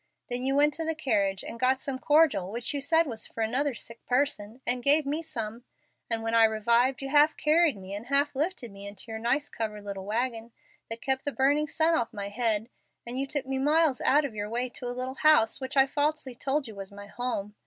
[0.29, 3.41] Then you went to the carriage, and got some cordial which you said was for
[3.43, 5.63] another sick person, and gave me some;
[6.09, 9.47] and when I revived, you half carried me and half lifted me into your nice
[9.47, 10.53] covered little wagon,
[10.89, 12.67] that kept the burning sun off my head,
[13.05, 15.85] and you took me miles out of your way to a little house which I
[15.85, 17.53] falsely told you was my home.